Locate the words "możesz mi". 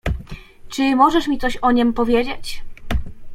0.95-1.37